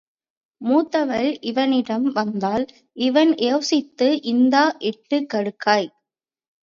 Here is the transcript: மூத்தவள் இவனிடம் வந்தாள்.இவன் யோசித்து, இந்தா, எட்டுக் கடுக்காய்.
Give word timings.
மூத்தவள் 0.61 1.37
இவனிடம் 1.41 2.07
வந்தாள்.இவன் 2.11 3.33
யோசித்து, 3.41 4.21
இந்தா, 4.25 4.65
எட்டுக் 4.85 5.29
கடுக்காய். 5.33 5.89